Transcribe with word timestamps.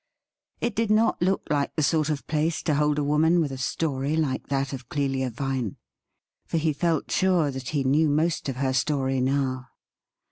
It 0.61 0.73
did 0.75 0.89
not 0.89 1.21
look 1.21 1.43
like 1.51 1.75
the 1.75 1.83
sort 1.83 2.09
of 2.09 2.25
place 2.25 2.63
to 2.63 2.73
hold 2.73 2.97
a 2.97 3.03
woman 3.03 3.39
with 3.39 3.51
a 3.51 3.57
story 3.59 4.15
like 4.15 4.47
that 4.47 4.73
of 4.73 4.89
Clelia 4.89 5.29
Vine; 5.29 5.77
for 6.47 6.57
he 6.57 6.73
felt 6.73 7.11
sure 7.11 7.51
that 7.51 7.69
he 7.69 7.83
knew 7.83 8.09
most 8.09 8.49
of 8.49 8.55
her 8.55 8.73
story 8.73 9.21
now. 9.21 9.67